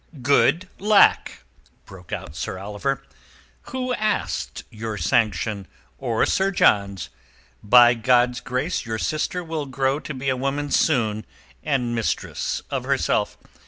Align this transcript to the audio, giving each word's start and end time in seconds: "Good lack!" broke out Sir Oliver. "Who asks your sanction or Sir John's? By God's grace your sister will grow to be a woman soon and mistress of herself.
"Good 0.23 0.67
lack!" 0.79 1.43
broke 1.85 2.11
out 2.11 2.35
Sir 2.35 2.57
Oliver. 2.57 3.03
"Who 3.69 3.93
asks 3.93 4.63
your 4.71 4.97
sanction 4.97 5.67
or 5.99 6.25
Sir 6.25 6.49
John's? 6.49 7.11
By 7.61 7.93
God's 7.93 8.39
grace 8.39 8.83
your 8.83 8.97
sister 8.97 9.43
will 9.43 9.67
grow 9.67 9.99
to 9.99 10.15
be 10.15 10.29
a 10.29 10.35
woman 10.35 10.71
soon 10.71 11.23
and 11.61 11.93
mistress 11.93 12.63
of 12.71 12.83
herself. 12.83 13.37